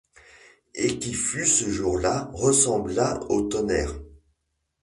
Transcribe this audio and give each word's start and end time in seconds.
Et 0.73 0.97
qui 0.97 1.13
fut 1.13 1.45
ce 1.45 1.69
jour-là 1.69 2.31
ressemblant 2.33 3.19
au 3.29 3.43
tonnerre. 3.43 3.93